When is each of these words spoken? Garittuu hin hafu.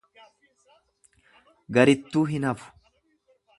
Garittuu 1.79 2.25
hin 2.35 2.51
hafu. 2.53 2.75